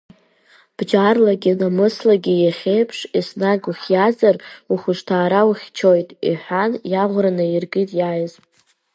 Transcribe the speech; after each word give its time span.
Бџьарлагьы 0.77 1.51
намыслагьы 1.59 2.33
иахьеиԥш 2.37 2.99
еснагь 3.17 3.65
ухиазар, 3.71 4.35
ухәшҭаара 4.71 5.41
ухьчоит,— 5.49 6.09
иҳәан, 6.29 6.71
иаӷәра 6.91 7.31
наииркит 7.37 7.89
иааиз. 7.99 8.33